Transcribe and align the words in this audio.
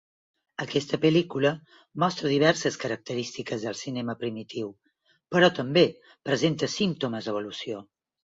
Aquesta 0.63 0.97
pel·lícula 1.01 1.49
mostra 2.03 2.31
diverses 2.31 2.79
característiques 2.85 3.67
del 3.67 3.77
cinema 3.83 4.15
primitiu 4.23 4.73
però 5.35 5.51
també 5.61 5.83
presenta 6.31 6.73
símptomes 6.79 7.29
d'evolució. 7.29 7.85